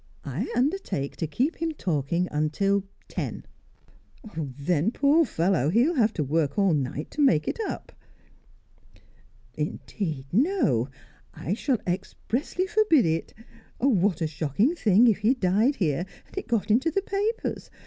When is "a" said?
14.21-14.27